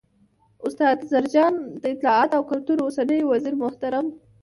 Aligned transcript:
،استاد 0.65 0.97
زرجان، 1.11 1.53
د 1.81 1.83
اطلاعات 1.93 2.29
او 2.37 2.41
کلتور 2.51 2.77
اوسنی 2.81 3.19
وزیرمحترم 3.31 4.05